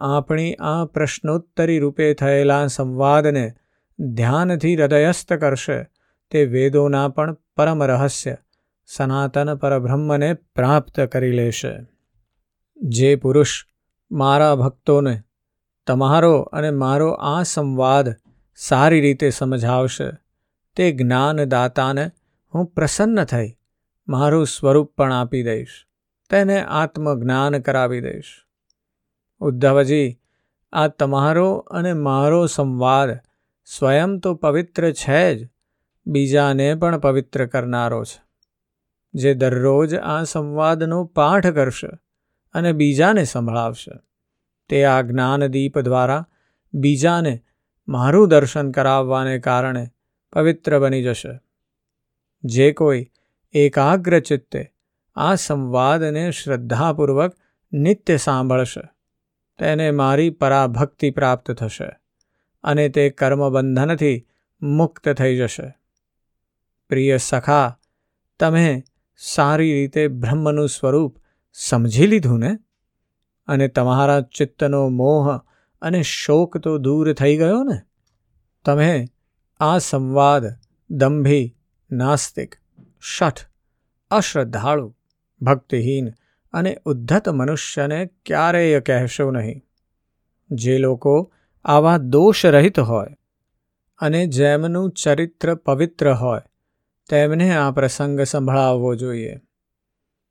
આપણી 0.01 0.55
આ 0.55 0.85
પ્રશ્નોત્તરી 0.85 1.79
રૂપે 1.79 2.15
થયેલા 2.15 2.67
સંવાદને 2.67 3.53
ધ્યાનથી 3.99 4.77
હૃદયસ્થ 4.77 5.33
કરશે 5.33 5.87
તે 6.35 6.45
વેદોના 6.45 7.09
પણ 7.09 7.37
પરમ 7.57 7.83
રહસ્ય, 7.83 8.37
સનાતન 8.87 9.55
પરબ્રહ્મને 9.55 10.35
પ્રાપ્ત 10.35 11.01
કરી 11.01 11.31
લેશે. 11.31 11.87
જે 12.77 13.17
પુરુષ 13.17 13.67
મારા 14.11 14.55
ભક્તોને 14.55 15.23
તમારો 15.87 16.41
અને 16.41 16.71
મારો 16.71 17.11
આ 17.11 17.43
સંવાદ 17.43 18.15
સારી 18.55 19.01
રીતે 19.01 19.31
સમજાવશે, 19.31 20.11
તે 20.77 20.93
જ્ઞાનદાતાને 20.93 22.11
હું 22.55 22.67
પ્રસન્ન 22.67 23.25
થઈ 23.25 23.55
મારું 24.09 24.47
સ્વરૂપ 24.47 24.95
પણ 24.97 25.13
આપી 25.13 25.43
દઈશ, 25.43 25.87
તેને 26.31 26.65
આત્મજ્ઞાન 26.65 27.59
કરાવી 27.59 28.01
દઈશ. 28.01 28.45
ઉદ્ધવજી, 29.41 30.19
આ 30.73 30.89
તમારો 30.89 31.55
અને 31.55 31.93
મારો 31.93 32.47
સંવાદ 32.47 33.19
સ્વયં 33.65 34.21
તો 34.21 34.35
પવિત્ર 34.35 34.93
છે 34.93 35.35
જ 35.35 35.49
બીજાને 36.07 36.75
પણ 36.75 36.99
પવિત્ર 36.99 37.47
કરનારો 37.47 38.05
છે. 38.05 38.23
જે 39.15 39.35
દરરોજ 39.35 39.95
આ 39.95 40.23
સંવાદનો 40.23 41.05
પાઠ 41.05 41.47
કરશે 41.47 41.89
અને 42.55 42.73
બીજાને 42.73 43.25
સંભળાવશે, 43.25 43.93
તે 44.69 44.85
આ 44.85 45.01
જ્ઞાનદીપ 45.01 45.79
દ્વારા 45.79 46.27
બીજાને 46.75 47.43
મારું 47.89 48.29
દર્શન 48.29 48.73
કરાવવાને 48.73 49.39
કારણે 49.39 49.89
પવિત્ર 50.33 50.79
બની 50.79 51.03
જશે. 51.03 51.41
જે 52.45 52.73
કોઈ 52.73 53.11
એકાગ્ર 53.53 54.21
ચિત્તે 54.21 54.73
આ 55.15 55.35
સંવાદને 55.35 56.31
શ્રદ્ધાપૂર્વક 56.31 57.37
નિત્ય 57.73 58.17
સાંભળશે, 58.17 58.81
તેને 59.59 59.91
મારી 59.91 60.31
પરાભક્તિ 60.31 61.11
પ્રાપ્ત 61.11 61.51
થશે 61.51 61.91
અને 62.65 62.89
તે 62.89 63.11
કર્મબંધનથી 63.11 64.27
મુક્ત 64.63 65.09
થઈ 65.09 65.39
જશે. 65.39 65.84
પ્રિય 66.89 67.17
સખા, 67.17 67.79
તમે 68.41 68.85
સારી 69.17 69.73
રીતે 69.73 70.09
બ્રહ્મનું 70.09 70.69
સ્વરૂપ 70.69 71.17
સમજી 71.53 72.07
લીધું 72.07 72.39
ને? 72.39 72.59
અને 73.47 73.69
તમારા 73.69 74.21
ચિત્તનો 74.21 74.89
મોહ 74.89 75.39
અને 75.83 76.03
શોક 76.03 76.59
તો 76.59 76.79
દૂર 76.79 77.13
થઈ 77.13 77.37
ગયો 77.37 77.63
ને? 77.63 77.83
તમે 78.65 79.05
આ 79.61 79.79
સંવાદ 79.79 80.45
દંભી, 80.91 81.57
નાસ્તિક, 81.93 82.55
શઠ, 83.01 83.41
અશ્રદ્ધાળુ, 84.11 84.97
ભક્તિહીન 85.43 86.09
અને 86.53 86.79
ઉદ્ધત 86.85 87.29
મનુષ્યને 87.29 88.11
ક્યારેય 88.27 88.81
કહેશો 88.81 89.31
નહીં. 89.31 89.61
જે 90.51 90.79
લોકો 90.79 91.33
આવા 91.65 91.99
દોષરહિત 91.99 92.81
હોય 92.81 93.09
અને 93.99 94.27
જેમનું 94.27 94.91
ચરિત્ર 94.91 95.55
પવિત્ર 95.55 96.13
હોય 96.13 96.41
તેમને 97.11 97.51
આ 97.57 97.71
પ્રસંગ 97.71 98.21
સંભળાવવો 98.21 98.95
જોઈએ. 98.95 99.41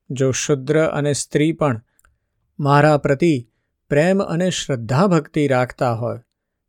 જો 0.09 0.31
શુદ્ર 0.31 0.83
અને 0.83 1.13
સ્ત્રી 1.13 1.51
પણ 1.51 1.81
મારા 2.59 2.97
પ્રતિ 2.97 3.47
પ્રેમ 3.89 4.21
અને 4.21 4.49
શ્રદ્ધા 4.49 5.07
ભક્તિ 5.07 5.47
રાખતા 5.47 5.93
હોય, 5.93 6.19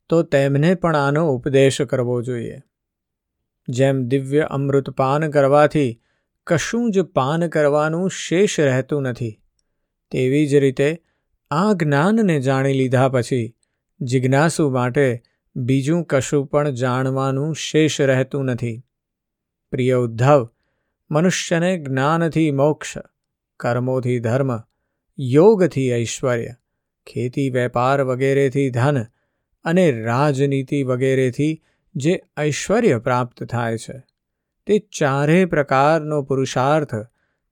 તો 0.09 0.23
તેમને 0.23 0.75
પણ 0.75 0.97
આનો 0.97 1.29
ઉપદેશ 1.29 1.83
કરવો 1.83 2.23
જોઈએ. 2.23 2.63
જેમ 3.69 4.05
દિવ્ય 4.09 4.41
અમૃત 4.41 4.91
પાન 4.91 5.31
કરવાથી 5.31 6.01
કશું 6.47 6.91
જ 6.91 7.01
પાન 7.01 7.49
કરવાનું 7.49 8.11
શેષ 8.11 8.61
રહેતું 8.61 9.03
નથી, 9.03 9.41
તેવી 10.11 10.47
જ 10.47 10.55
રીતે 10.55 11.03
આ 11.51 11.73
જ્ઞાનને 11.73 12.41
જાણી 12.41 12.73
લીધા 12.73 13.09
પછી 13.09 13.57
જિજ્ઞાસુ 14.01 14.71
માટે 14.71 15.23
બીજું 15.57 16.05
કશું 16.05 16.47
પણ 16.47 16.71
જાણવાનું 16.71 17.55
શેષ 17.55 18.01
રહેતું 18.01 18.45
નથી. 18.45 18.85
પ્રિય 19.75 19.95
ઉદ્ધવ, 19.95 20.49
મનુષ્યને 21.11 21.79
જ્ઞાનથી 21.79 22.51
મોક્ષ, 22.51 22.99
કર્મોથી 23.61 24.19
ધર્મ, 24.19 24.53
યોગથી 25.19 25.93
ઐશ્વર્ય, 25.95 26.55
ખેતી 27.07 27.51
વેપાર 27.51 28.03
વગેરેથી 28.03 28.71
ધન 28.71 29.01
અને 29.65 29.87
રાજનીતિ 29.93 30.83
વગેરેથી 30.83 31.63
જે 31.95 32.15
ઐશ્વર્ય 32.39 32.99
પ્રાપ્ત 32.99 33.45
થાય 33.45 33.79
છે, 33.79 33.99
તે 34.67 34.79
ચારે 34.79 35.45
પ્રકારનો 35.45 36.23
પુરુષાર્થ 36.23 36.95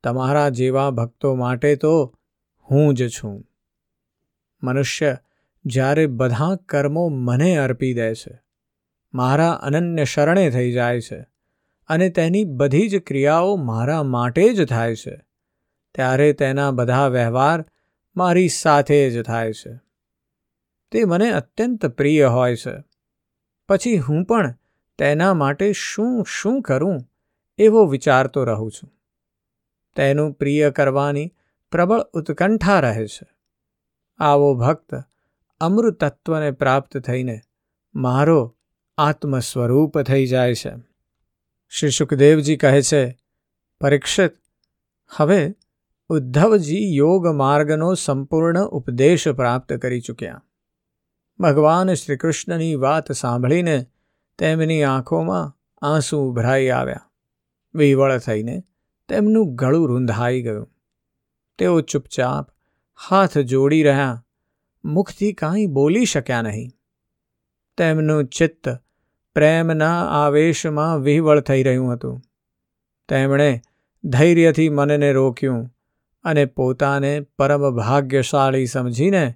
તમારા 0.04 0.48
જેવા 0.48 0.90
ભક્તો 0.90 1.34
માટે 1.34 1.76
તો 1.76 1.92
હું 2.70 2.94
જ 2.94 3.08
છું. 3.08 3.36
મનુષ્ય 4.62 5.16
જ્યારે 5.64 6.06
બધા 6.06 6.56
કર્મો 6.68 7.08
મને 7.08 7.56
અર્પી 7.56 7.94
દે 7.94 8.14
છે, 8.14 8.38
મારા 9.14 9.52
અનન્ય 9.52 10.04
શરણે 10.04 10.50
થઈ 10.50 10.72
જાય 10.72 11.00
છે 11.00 11.31
અને 11.88 12.08
તેની 12.08 12.44
બધી 12.44 12.88
જ 12.88 13.02
ક્રિયાઓ 13.02 13.56
મારા 13.56 14.02
માટે 14.02 14.54
જ 14.54 14.68
થાય 14.68 14.96
છે. 14.96 15.20
ત્યારે 15.94 16.32
તેના 16.32 16.70
બધા 16.70 17.06
વ્યવહાર 17.06 17.64
મારી 18.16 18.48
સાથે 18.48 19.10
જ 19.10 19.22
થાય 19.22 19.52
છે. 19.52 19.80
તે 20.90 21.04
મને 21.04 21.30
અત્યંત 21.30 21.86
પ્રિય 21.86 22.26
હોય 22.26 22.56
છે. 22.56 22.84
પછી 23.68 23.96
હું 23.96 24.24
પણ 24.24 24.54
તેના 24.98 25.34
માટે 25.34 25.72
શું 25.72 26.24
શું 26.24 26.62
કરું 26.62 27.00
એવો 27.58 27.86
વિચારતો 27.86 28.44
રહું 28.44 28.72
છું. 28.72 28.90
તેનું 29.96 30.32
પ્રિય 30.32 30.70
કરવાની 30.70 31.32
પ્રબળ 31.70 31.98
ઉત્કંઠા 31.98 32.80
રહે 32.80 33.06
છે. 33.06 33.26
આવો 34.18 34.54
ભક્ત 34.54 35.04
અમૃતત્વને 35.60 36.50
પ્રાપ્ત 36.50 36.98
થઈને 36.98 37.40
મારો 37.94 38.56
આત્મ 38.98 39.38
સ્વરૂપ 39.38 40.02
થઈ 40.02 40.26
જાય 40.26 40.54
છે. 40.54 40.91
શ્રી 41.74 41.90
સુખદેવજી 41.90 42.56
કહે 42.56 42.82
છે, 42.82 43.18
પરીક્ષિત, 43.80 44.32
હવે 45.10 45.54
ઉદ્ધવજી 46.08 46.96
યોગ 46.96 47.26
માર્ગનો 47.26 47.94
સંપૂર્ણ 47.94 48.60
ઉપદેશ 48.60 49.28
પ્રાપ્ત 49.28 49.72
કરી 49.72 50.00
ચૂક્યા. 50.00 50.42
ભગવાન 51.38 51.94
શ્રીકૃષ્ણની 51.94 52.74
વાત 52.74 53.12
સાંભળીને 53.12 53.86
તેમની 54.38 54.82
આંખોમાં 54.82 55.56
આંસુ 55.86 56.20
ઉભરાઈ 56.20 56.68
આવ્યા. 56.68 57.10
વિવળ 57.74 58.18
થઈને 58.18 58.62
તેમનું 59.08 59.54
ગળું 59.54 59.88
રૂંધાઈ 59.88 60.42
ગયું. 60.42 60.70
તેઓ 61.58 61.80
ચૂપચાપ 61.80 62.50
હાથ 63.08 63.38
જોડી 63.38 63.82
રહ્યા, 63.82 64.24
મુખથી 64.84 65.32
કાંઈ 65.32 65.66
બોલી 65.66 66.04
શક્યા 66.04 66.42
નહીં. 66.42 66.70
તેમનું 67.76 68.24
ચિત્ત 68.24 68.68
પ્રેમના 69.34 70.08
આવેશમાં 70.08 70.98
વિહવળ 70.98 71.40
થઈ 71.40 71.62
રહ્યું 71.62 71.92
હતું. 71.92 72.22
તેમણે 73.08 73.60
ધૈર્યથી 74.04 74.68
મનને 74.68 75.12
રોક્યું 75.12 75.70
અને 76.24 76.44
પોતાને 76.44 77.20
પરમ 77.20 77.76
ભાગ્યશાળી 77.76 78.66
સમજીને 78.66 79.34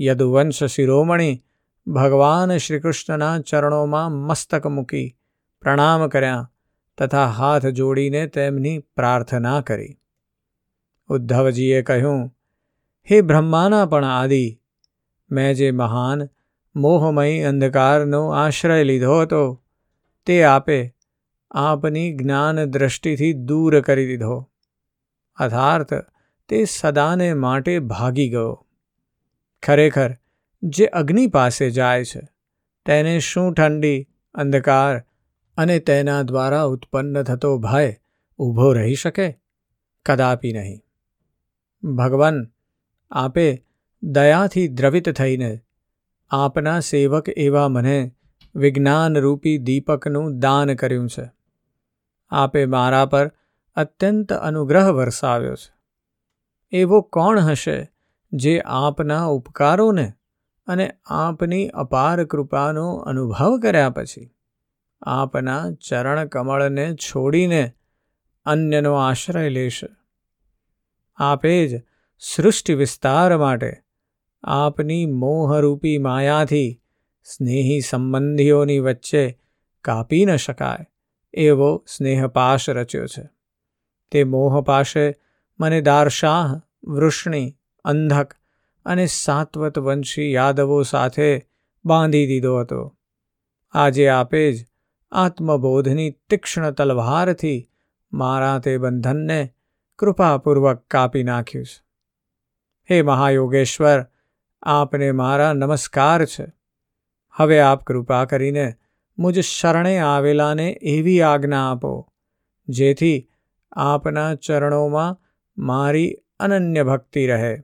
યદુવંશ 0.00 0.64
શિરોમણી 0.64 1.44
ભગવાન 1.86 2.56
શ્રીકૃષ્ણના 2.56 3.40
ચરણોમાં 3.40 4.12
મસ્તક 4.12 4.66
મૂકી 4.66 5.16
પ્રણામ 5.62 6.08
કર્યા 6.08 6.52
તથા 6.98 7.26
હાથ 7.26 7.66
જોડીને 7.66 8.26
તેમની 8.26 8.78
પ્રાર્થના 8.78 9.60
કરી. 9.60 9.98
ઉદ્ધવજીએ 11.08 11.82
કહ્યું, 11.82 12.26
હે 13.10 13.20
બ્રહ્માના 13.20 13.86
પણ 13.86 14.04
આદિ, 14.04 14.60
મેં 15.30 15.54
જે 15.54 15.70
મહાન 15.70 16.28
મોહમય 16.78 17.42
અંધકારનો 17.42 18.28
આશ્રય 18.28 18.84
લીધો 18.84 19.20
હતો. 19.20 19.62
તે 20.26 20.44
આપે 20.44 20.94
આપની 21.50 22.16
જ્ઞાન 22.16 22.64
દ્રષ્ટિથી 22.64 23.32
દૂર 23.32 23.80
કરી 23.80 24.06
દીધો. 24.06 24.50
અર્થાર્થ 25.36 25.94
તે 26.48 26.64
સદાને 26.64 27.34
માટે 27.34 27.78
ભાગી 27.78 28.28
ગયો. 28.28 28.66
ખરેખર, 29.62 30.14
જે 30.62 30.86
અગ્નિ 30.86 31.26
પાસે 31.26 31.70
જાય 31.70 32.04
છે, 32.04 32.20
તેને 32.86 33.18
શું 33.18 33.54
ઠંડી, 33.54 34.08
અંધકાર 34.34 34.98
અને 35.56 35.78
તેના 35.78 36.22
દ્વારા 36.22 36.62
ઉત્પન્ન 36.62 37.22
થતો 37.22 37.58
ભય 37.58 37.96
ઊભો 38.38 38.72
રહી 38.72 38.94
શકે? 38.94 39.38
કદાપી 40.06 40.52
નહીં. 40.52 40.80
ભગવાન 41.94 42.50
આપે 43.10 43.64
દયાથી 44.02 44.68
દ્રવિત 44.68 45.10
થઈને 45.10 45.60
આપના 46.30 46.80
સેવક 46.80 47.28
એવા 47.28 47.68
મને 47.68 48.12
વિજ્ઞાનરૂપી 48.54 49.58
દીપકનું 49.58 50.38
દાન 50.38 50.74
કર્યું 50.74 51.08
છે. 51.08 51.30
આપે 52.30 52.66
મારા 52.66 53.06
પર 53.06 53.32
અત્યંત 53.76 54.32
અનુગ્રહ 54.32 54.90
વરસાવ્યો 54.92 55.54
છે. 55.54 55.74
એવો 56.70 57.00
કોણ 57.00 57.38
હશે 57.38 57.92
જે 58.32 58.62
આપના 58.66 59.24
ઉપકારોને 59.24 60.12
અને 60.66 60.92
આપની 61.06 61.68
અપાર 61.68 62.24
કૃપાનો 62.24 62.92
અનુભવ 62.92 63.58
કર્યા 63.58 63.90
પછી 63.90 64.30
આપના 65.02 65.70
ચરણ 65.88 66.26
કમળને 66.26 66.94
છોડીને 66.94 67.72
અન્યનો 68.46 68.94
આશ્રય 68.94 69.48
લેશે. 69.48 69.88
આપે 71.16 71.68
જ 71.68 71.82
સૃષ્ટિ 72.18 72.74
વિસ્તાર 72.74 73.38
માટે 73.38 73.76
આપની 74.42 75.06
મોહરૂપી 75.06 75.98
માયાથી 75.98 76.82
સ્નેહી 77.24 77.80
સંબંધીઓની 77.80 78.78
વચ્ચે 78.78 79.38
કાપી 79.84 80.24
ન 80.24 80.36
શકાય 80.36 80.86
એવો 81.34 81.84
સ્નેહપાશ 81.88 82.70
રચ્યો 82.70 83.06
છે. 83.06 83.28
તે 84.10 84.24
મોહપાશે 84.24 85.14
મને 85.60 85.80
દારશાહ, 85.80 86.60
વૃષ્ણિ, 86.84 87.56
અંધક 87.84 88.34
અને 88.84 89.06
સાત્વત 89.06 89.78
વંશી 89.78 90.32
યાદવો 90.32 90.82
સાથે 90.82 91.46
બાંધી 91.84 92.26
દીધો 92.26 92.60
હતો. 92.60 92.96
આજે 93.72 94.08
આપે 94.08 94.52
જ 94.52 94.66
આત્મબોધની 95.12 96.10
તીક્ષ્ણ 96.10 96.70
તલવારથી 96.70 97.70
મારા 98.12 98.58
તે 98.58 98.78
બંધનને 98.78 99.54
કૃપાપૂર્વક 99.98 100.86
કાપી 100.90 101.22
નાખ્યું 101.22 101.64
છે. 101.64 101.84
હે 102.90 103.02
મહાયોગેશ્વર 103.02 104.06
આપને 104.62 105.12
મારા 105.12 105.52
નમસ્કાર 105.52 106.24
છે. 106.24 106.46
હવે 107.30 107.60
આપ 107.60 107.84
કૃપા 107.84 108.24
કરીને 108.24 108.74
મુજ 109.18 109.40
શરણે 109.40 109.98
આવેલાને 109.98 110.70
એવી 110.70 111.22
આજ્ઞા 111.22 111.70
આપો, 111.70 112.12
જેથી 112.68 113.28
આપના 113.72 114.34
ચરણોમાં 114.34 115.16
મારી 115.58 116.16
અનન્ય 116.40 116.82
ભક્તિ 116.82 117.26
રહે. 117.26 117.58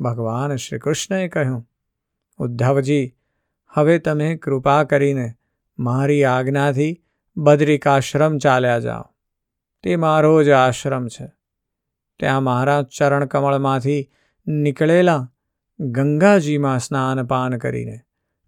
ભગવાન 0.00 0.56
શ્રી 0.56 0.78
કૃષ્ણએ 0.78 1.28
કહ્યું, 1.28 1.68
ઉદ્ધવજી, 2.38 3.16
હવે 3.68 3.98
તમે 3.98 4.36
કૃપા 4.36 4.84
કરીને 4.84 5.34
મારી 5.78 6.24
આજ્ઞાથી 6.24 7.02
બદ્રિકાશ્રમ 7.36 8.38
ચાલ્યા 8.38 8.78
જાઓ. 8.78 9.04
તે 9.82 9.96
મારો 9.96 10.42
જ 10.42 10.48
આશ્રમ 10.48 11.08
છે. 11.08 11.32
ત્યાં 12.20 12.42
મારા 12.42 12.82
ચરણકમળમાંથી 12.82 14.10
નીકળેલા 14.50 15.32
ગંગાજીમાં 15.80 16.78
સ્નાનપાન 16.78 17.58
કરીને 17.58 18.00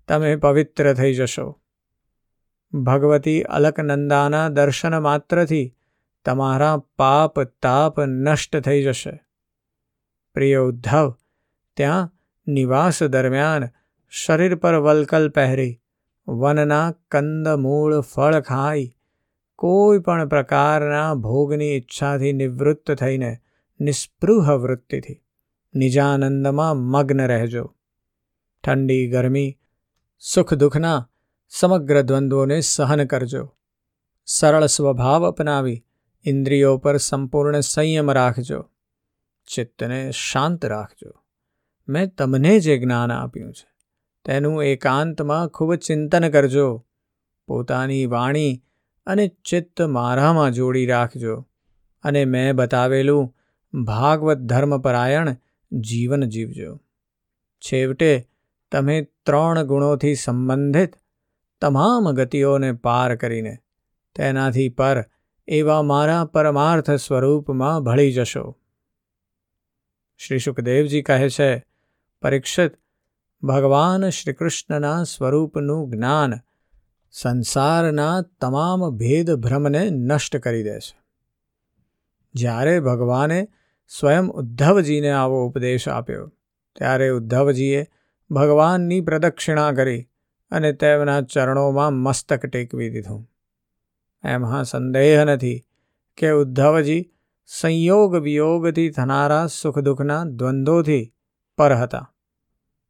તમે 0.08 0.36
પવિત્ર 0.36 0.94
થઈ 0.94 1.14
જશો. 1.14 1.60
ભગવતી 2.72 3.42
અલકનંદાના 3.42 4.48
દર્શન 4.48 5.02
માત્રથી 5.02 5.74
તમારા 6.24 6.76
પાપ 6.98 7.40
તાપ 7.40 8.00
નષ્ટ 8.00 8.56
થઈ 8.56 8.82
જશે. 8.82 9.20
પ્રિય 10.34 10.56
ઉદ્ધવ, 10.56 11.14
ત્યાં 11.76 12.12
નિવાસ 12.46 13.02
દરમિયાન 13.02 13.68
શરીર 14.10 14.56
પર 14.56 14.74
વલકલ 14.74 15.28
પહેરી 15.28 15.80
વનના 16.28 16.92
કંદ 17.10 17.48
મૂળ 17.48 18.00
ફળ 18.00 18.40
ખાઈ 18.40 18.94
કોઈ 19.54 19.98
પણ 19.98 20.28
પ્રકારના 20.28 21.14
ભોગની 21.14 21.76
ઈચ્છાથી 21.76 22.32
નિવૃત્ત 22.32 22.92
થઈને 22.92 23.38
નિસ્પૃહ 23.80 24.50
વૃત્તિથી 24.50 25.21
નિજાનંદમાં 25.74 26.76
મગ્ન 26.76 27.26
રહેજો. 27.26 27.74
ઠંડી, 28.64 29.10
ગરમી, 29.10 29.58
સુખ, 30.20 30.54
દુઃખના 30.54 31.10
સમગ્ર 31.48 32.02
દ્વંદ્વોને 32.02 32.60
સહન 32.60 33.04
કરજો. 33.04 33.56
સરળ 34.26 34.66
સ્વભાવ 34.66 35.28
અપનાવી 35.28 35.84
ઇન્દ્રિયો 36.24 36.78
પર 36.78 36.96
સંપૂર્ણ 36.96 37.60
સંયમ 37.60 38.10
રાખજો. 38.10 38.70
ચિત્તને 39.46 40.10
શાંત 40.10 40.64
રાખજો. 40.64 41.12
મેં 41.88 42.14
તમને 42.14 42.60
જે 42.60 42.78
જ્ઞાન 42.78 43.12
આપ્યું 43.12 43.52
છે, 43.52 43.68
તેનું 44.24 44.62
એકાંતમાં 44.64 45.48
ખૂબ 45.48 45.74
ચિંતન 45.74 46.28
કરજો. 46.28 46.86
પોતાની 47.46 48.06
વાણી 48.06 48.62
અને 49.06 49.28
ચિત્ત 49.28 49.82
મારામાં 49.82 50.52
જોડી 50.52 50.86
રાખજો. 50.86 51.48
અને 52.02 52.24
મેં 52.24 52.56
બતાવેલું 52.56 53.34
ભાગવત 53.84 54.36
ધર્મપરાયણ 54.36 55.36
જીવન 55.80 56.24
જીવજો. 56.24 56.76
છેવટે 57.60 58.28
તમે 58.72 59.02
ત્રણ 59.26 59.62
ગુણોથી 59.62 60.14
સંબંધિત 60.14 60.96
તમામ 61.60 62.10
ગતિઓને 62.10 62.72
પાર 62.72 63.16
કરીને 63.16 63.58
તેનાથી 64.14 64.68
પર 64.68 65.06
એવા 65.48 65.82
મારા 65.82 66.24
પરમાર્થ 66.24 66.90
સ્વરૂપમાં 66.90 67.80
ભળી 67.80 68.12
જશો. 68.12 68.58
શ્રી 70.18 70.38
સુખદેવજી 70.38 71.02
કહે 71.02 71.28
છે, 71.28 71.64
પરીક્ષિત, 72.22 72.72
ભગવાન 73.42 74.08
શ્રીકૃષ્ણના 74.08 75.04
સ્વરૂપનું 75.04 75.90
જ્ઞાન 75.90 76.34
સંસારના 77.10 78.22
તમામ 78.22 78.90
ભેદ 78.90 79.30
ભ્રમને 79.30 79.90
નષ્ટ 79.90 80.36
કરી 80.36 80.62
દે 80.62 80.80
છે 80.80 81.02
જ્યારે 82.34 82.80
ભગવાને 82.80 83.48
સ્વયં 83.98 84.28
ઉદ્ધવજીને 84.28 85.10
આવો 85.10 85.46
ઉપદેશ 85.46 85.88
આપ્યો. 85.88 86.32
ત્યારે 86.76 87.08
ઉદ્ધવજીએ 87.08 87.86
ભગવાનની 88.30 89.00
પ્રદક્ષિણા 89.00 89.72
કરી 89.72 90.08
અને 90.50 90.72
તેમના 90.72 91.20
ચરણોમાં 91.20 91.92
મસ્તક 91.92 92.46
ટેકવી 92.46 92.90
દીધું. 92.90 93.30
એમાં 94.24 94.64
સંદેહ 94.64 95.24
નથી 95.24 95.64
કે 96.16 96.30
ઉદ્ધવજી 96.30 97.12
સંયોગ 97.46 98.16
વિયોગથી 98.16 98.90
થનારા 98.90 99.46
સુખ 99.46 99.78
દુઃખના 99.78 100.24
દ્વંદ્વોથી 100.24 101.14
પર 101.58 101.74
હતા. 101.74 102.14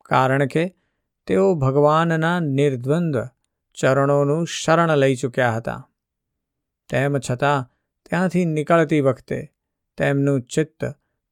કારણ 0.05 0.47
કે 0.47 0.77
તેઓ 1.27 1.55
ભગવાનના 1.55 2.41
નિર્દ્વંદ્વ 2.41 3.29
ચરણોનું 3.75 4.47
શરણ 4.47 4.97
લઈ 4.97 5.15
ચૂક્યા 5.15 5.53
હતા. 5.53 5.91
તેમ 6.89 7.19
છતાં 7.19 7.69
ત્યાંથી 8.11 8.45
નીકળતી 8.45 9.01
વખતે 9.01 9.52
તેમનું 9.99 10.41
ચિત્ત 10.43 10.85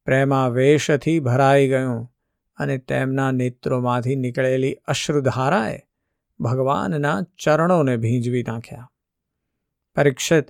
પ્રેમાવેશથી 0.07 1.19
ભરાઈ 1.19 1.67
ગયું 1.67 2.01
અને 2.57 2.77
તેમના 2.77 3.31
નેત્રોમાંથી 3.31 4.15
નીકળેલી 4.15 4.73
અશ્રુધારાએ 4.87 5.79
ભગવાનના 6.39 7.17
ચરણોને 7.43 7.97
ભીંજવી 7.97 8.43
નાખ્યા. 8.43 8.91
પરીક્ષિત 9.95 10.47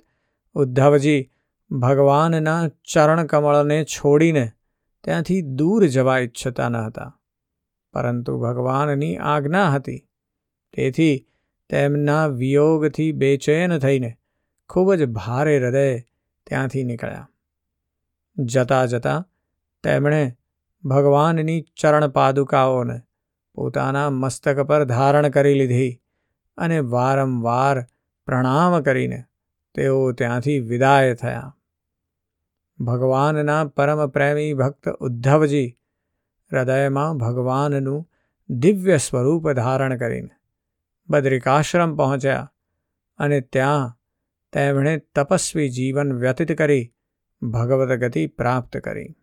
ઉદ્ધવજી 0.54 1.30
ભગવાનના 1.70 2.60
ચરણકમળને 2.68 3.78
છોડીને 3.84 4.46
ત્યાંથી 5.04 5.42
દૂર 5.42 5.86
જવા 5.86 6.18
ઈચ્છતા 6.18 6.68
ન 6.68 6.76
હતા, 6.76 7.10
પરંતુ 7.94 8.38
ભગવાનની 8.40 9.16
આજ્ઞા 9.16 9.68
હતી. 9.70 10.00
તેથી 10.72 11.26
તેમના 11.70 12.26
વિયોગથી 12.26 13.12
બેચેન 13.12 13.78
થઈને 13.78 14.10
ખૂબ 14.70 14.94
જ 14.94 15.06
ભારે 15.06 15.58
હૃદય 15.58 16.00
ત્યાંથી 16.46 16.84
નીકળ્યા. 16.84 17.31
જતા 18.36 18.86
જતા 18.86 19.28
તેમણે 19.82 20.36
ભગવાનની 20.84 21.64
ચરણ 21.80 22.08
પાદુકાઓને 22.08 23.00
પોતાના 23.54 24.10
મસ્તક 24.10 24.60
પર 24.60 24.84
ધારણ 24.84 25.28
કરી 25.28 25.54
લીધી 25.54 26.00
અને 26.56 26.80
વારંવાર 26.80 27.84
પ્રણામ 28.26 28.82
કરીને 28.82 29.24
તેઓ 29.74 30.12
ત્યાંથી 30.12 30.58
વિદાય 30.58 31.14
થયા. 31.14 31.56
ભગવાનના 32.80 33.64
પરમ 33.64 34.06
પ્રેમી 34.06 34.54
ભક્ત 34.54 34.88
ઉદ્ધવજી 34.88 35.78
હૃદયમાં 36.52 37.18
ભગવાનનું 37.18 38.08
દિવ્ય 38.48 38.96
સ્વરૂપ 38.96 39.52
ધારણ 39.52 39.96
કરીને 39.96 40.34
બદ્રિકાશ્રમ 41.08 41.96
પહોંચ્યા 41.96 42.52
અને 43.18 43.40
ત્યાં 43.40 43.98
તેમણે 44.52 44.98
તપસ્વી 45.14 45.68
જીવન 45.68 46.12
વ્યતીત 46.12 46.52
કરી 46.52 46.92
ભગવત 47.42 47.88
ગતિ 47.88 48.26
પ્રાપ્ત 48.26 48.76
કરી. 48.76 49.16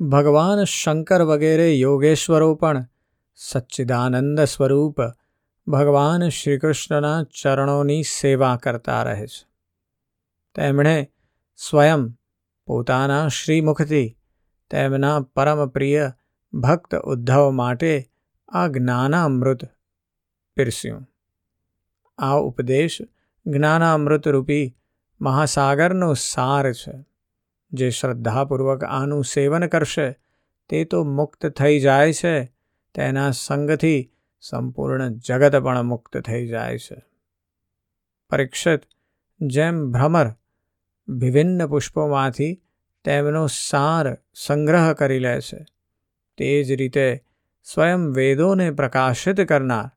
ભગવાન 0.00 0.64
શંકર 0.64 1.22
વગેરે 1.22 1.74
યોગેશ્વરો 1.74 2.54
પણ 2.54 2.86
સચ્ચિદાનંદ 3.34 4.40
સ્વરૂપ 4.40 4.96
ભગવાન 5.66 6.28
શ્રીકૃષ્ણના 6.28 7.22
ચરણોની 7.42 8.02
સેવા 8.02 8.56
કરતા 8.56 9.02
રહે 9.02 9.26
છે. 9.26 9.48
તેમણે 10.54 11.10
સ્વયં 11.56 12.10
પોતાના 12.66 13.28
શ્રીમુખથી 13.28 14.18
તેમના 14.70 15.20
પરમ 15.20 15.68
પ્રિય 15.68 16.12
ભક્ત 16.52 16.94
ઉદ્ધવ 16.94 17.50
માટે 17.50 18.04
આ 18.48 18.68
જ્ઞાનામૃત 18.68 19.58
પીરસ્યું. 20.56 21.06
આ 22.18 22.34
ઉપદેશ 22.34 22.98
જ્ઞાનામૃત 23.46 24.28
રૂપી 24.28 24.76
મહાસાગરનો 25.20 26.14
સાર 26.14 26.72
છે. 26.72 27.09
જે 27.72 27.90
શ્રદ્ધાપૂર્વક 27.90 28.84
આનું 28.84 29.24
સેવન 29.24 29.66
કરશે, 29.66 30.12
તે 30.68 30.84
તો 30.84 31.04
મુક્ત 31.04 31.46
થઈ 31.46 31.80
જાય 31.80 32.12
છે. 32.12 32.44
તેના 32.94 33.30
સંગથી 33.30 34.12
સંપૂર્ણ 34.40 35.08
જગત 35.08 35.56
પણ 35.56 35.82
મુક્ત 35.82 36.20
થઈ 36.20 36.46
જાય 36.46 36.78
છે. 36.78 37.02
પરીક્ષિત 38.30 38.80
જેમ 39.40 39.92
ભ્રમર 39.92 40.34
વિભિન્ન 41.08 41.66
પુષ્પોમાંથી 41.66 42.62
તેમનો 43.04 43.46
સાર 43.46 44.18
સંગ્રહ 44.34 44.92
કરી 44.92 45.18
લે 45.18 45.40
છે, 45.40 45.66
તે 46.36 46.64
જ 46.64 46.72
રીતે 46.72 47.24
સ્વયં 47.62 48.12
વેદોને 48.12 48.70
પ્રકાશિત 48.70 49.40
કરનાર 49.40 49.90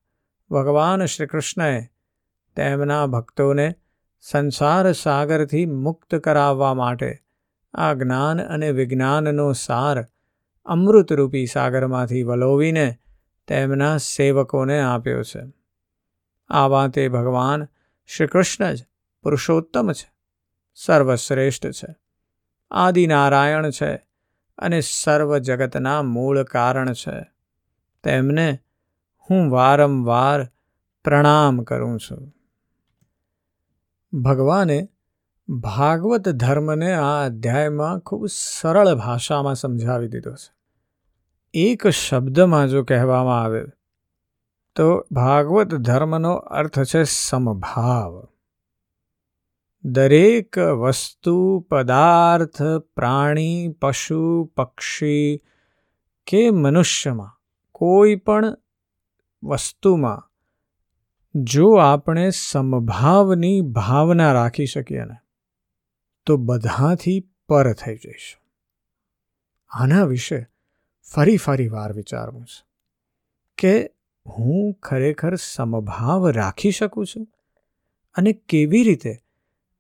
ભગવાન 0.56 1.06
શ્રી 1.06 1.28
કૃષ્ણએ 1.28 1.88
તેમના 2.56 3.08
ભક્તોને 3.08 3.76
સંસાર 4.22 4.92
સાગરથી 4.92 5.66
મુક્ત 5.66 6.16
કરાવવા 6.16 6.74
માટે 6.74 7.23
આ 7.74 7.94
જ્ઞાન 7.94 8.42
અને 8.42 8.72
વિજ્ઞાનનો 8.72 9.54
સાર 9.54 10.06
અમૃતરૂપી 10.66 11.46
સાગરમાંથી 11.46 12.24
વલોવીને 12.24 12.98
તેમના 13.48 13.98
સેવકોને 13.98 14.82
આપ્યો 14.82 15.24
છે. 15.24 15.54
આવા 16.50 16.88
તે 16.88 17.10
ભગવાન 17.10 17.68
શ્રી 18.06 18.28
કૃષ્ણ 18.28 18.74
જ 18.74 18.86
પુરુષોત્તમ 19.24 19.92
છે, 19.92 20.14
સર્વશ્રેષ્ઠ 20.76 21.68
છે, 21.68 21.96
આદિનારાયણ 22.72 23.70
છે 23.70 23.96
અને 24.58 24.82
સર્વ 24.82 25.38
જગતના 25.38 26.02
મૂળ 26.02 26.44
કારણ 26.44 26.94
છે. 26.94 27.32
તેમને 28.04 28.60
હું 29.30 29.52
વારંવાર 29.52 30.48
પ્રણામ 31.04 31.64
કરું 31.64 32.00
છું. 32.00 32.34
ભગવાને 34.22 34.90
ભાગવત 35.50 36.30
ધર્મને 36.30 36.94
આ 36.94 37.26
અધ્યાયમાં 37.26 38.00
ખૂબ 38.00 38.26
સરળ 38.26 38.96
ભાષામાં 38.96 39.56
સમજાવી 39.56 40.08
દીધો 40.08 40.32
છે. 40.32 40.52
એક 41.54 41.88
શબ્દમાં 41.88 42.68
જો 42.68 42.84
કહેવામાં 42.84 43.44
આવે, 43.44 43.64
તો 44.76 45.08
ભાગવત 45.12 45.76
ધર્મનો 45.76 46.34
અર્થ 46.34 46.80
છે 46.84 47.04
સમભાવ. 47.04 48.28
દરેક 49.84 50.60
વસ્તુ, 50.60 51.66
પદાર્થ, 51.70 52.62
પ્રાણી, 52.96 53.76
પશુ, 53.82 54.52
પક્ષી 54.58 55.42
કે 56.28 56.52
મનુષ્યમાં, 56.52 57.34
કોઈ 57.72 58.16
પણ 58.16 58.58
વસ્તુમાં, 59.44 60.32
જો 61.36 61.74
આપણે 61.74 62.30
સમભાવની 62.30 63.62
ભાવના 63.62 64.34
રાખી 64.34 64.66
શકીએ 64.66 65.06
ને 65.06 65.23
તો 66.26 66.38
બધાથી 66.38 67.30
પર 67.50 67.74
થઈ 67.74 67.96
જઈશું. 67.96 68.44
આના 69.70 70.06
વિશે 70.06 70.48
ફરી 71.14 71.38
ફરી 71.38 71.68
વાર 71.68 71.94
વિચારવું 71.94 72.46
છે 72.46 72.66
કે 73.58 73.92
હું 74.26 74.74
ખરેખર 74.74 75.36
સમભાવ 75.36 76.28
રાખી 76.28 76.72
શકું 76.72 77.06
છું 77.06 77.28
અને 78.16 78.34
કેવી 78.34 78.84
રીતે 78.84 79.18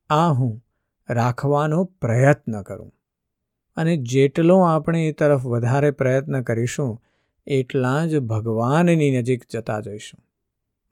આ 0.10 0.32
હું 0.32 0.66
રાખવાનો 1.10 1.84
પ્રયત્ન 1.84 2.62
કરું? 2.62 2.94
અને 3.76 3.98
જેટલો 3.98 4.60
આપણે 4.60 5.08
એ 5.08 5.12
તરફ 5.12 5.46
વધારે 5.46 5.92
પ્રયત્ન 5.92 6.42
કરીશું, 6.42 7.04
એટલા 7.48 8.06
જ 8.06 8.20
ભગવાનની 8.20 9.20
નજીક 9.20 9.44
જતા 9.52 9.80
જઈશું. 9.80 10.26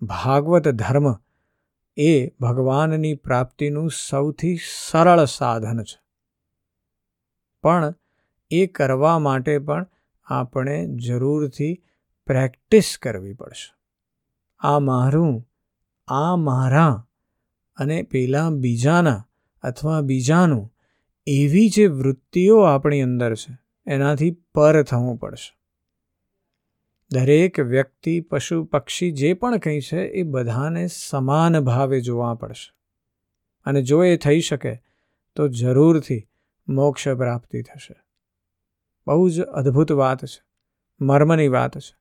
ભાગવત 0.05 0.67
ધર્મ 0.67 1.13
એ 1.95 2.27
ભગવાનની 2.27 3.13
પ્રાપ્તિનું 3.13 3.91
સૌથી 4.09 4.55
સરળ 4.55 5.25
સાધન 5.25 5.83
છે. 5.83 6.01
પણ 7.63 7.93
એ 8.51 8.65
કરવા 8.65 9.19
માટે 9.19 9.57
પણ 9.59 9.87
આપણે 10.25 10.87
જરૂરથી 10.95 11.83
પ્રેક્ટિસ 12.25 12.97
કરવી 13.01 13.33
પડશે. 13.33 13.75
આ 14.59 14.79
મારું, 14.79 15.49
આ 16.07 16.35
મારા 16.35 17.07
અને 17.75 18.03
પેલા 18.03 18.49
બીજાના 18.49 19.27
અથવા 19.61 20.01
બીજાનું 20.01 20.73
એવી 21.27 21.69
જે 21.69 21.87
વૃત્તિઓ 21.87 22.61
આપણી 22.61 23.01
અંદર 23.01 23.35
છે, 23.35 23.57
એનાથી 23.87 24.31
પર 24.31 24.83
થવું 24.83 25.17
પડશે. 25.17 25.60
દરેક 27.11 27.59
વ્યક્તિ, 27.59 28.21
પશુ, 28.21 28.63
પક્ષી 28.63 29.11
જે 29.11 29.33
પણ 29.33 29.57
કંઈ 29.57 29.79
છે, 29.79 30.01
એ 30.01 30.23
બધાને 30.23 30.87
સમાન 30.87 31.59
ભાવે 31.59 32.01
જોવા 32.01 32.33
પડશે. 32.33 32.73
અને 33.65 33.81
જો 33.81 34.03
એ 34.03 34.17
થઈ 34.17 34.39
શકે, 34.39 34.83
તો 35.35 35.47
જરૂરથી 35.47 36.27
મોક્ષ 36.67 37.07
પ્રાપ્તિ 37.07 37.61
થશે. 37.61 37.95
બહુ 39.07 39.29
જ 39.29 39.41
અદ્ભુત 39.41 39.91
વાત 39.91 40.25
છે. 40.25 40.43
મર્મની 41.01 41.47
વાત 41.47 41.77
છે. 41.77 41.97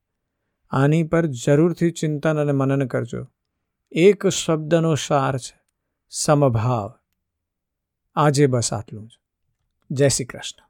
આની 0.70 1.03
પર 1.03 1.27
જરૂરથી 1.27 1.90
ચિંતન 1.90 2.38
અને 2.38 2.53
મનન 2.53 2.87
કરજો. 2.87 3.27
એક 3.92 4.27
શબ્દનો 4.27 4.94
સાર 4.94 5.38
છે. 5.38 5.61
સમભાવ. 6.11 6.92
આજે 8.14 8.46
બસ 8.46 8.73
આટલું 8.73 9.09
જ. 9.09 9.11
જય 9.90 10.09
શ્રી 10.09 10.25
કૃષ્ણ. 10.25 10.69